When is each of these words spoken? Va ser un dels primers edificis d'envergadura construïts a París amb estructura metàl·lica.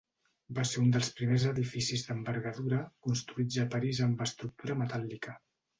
Va 0.59 0.63
ser 0.69 0.79
un 0.83 0.87
dels 0.95 1.09
primers 1.19 1.45
edificis 1.51 2.07
d'envergadura 2.07 2.83
construïts 3.09 3.61
a 3.67 3.69
París 3.77 4.05
amb 4.09 4.29
estructura 4.31 4.81
metàl·lica. 4.85 5.43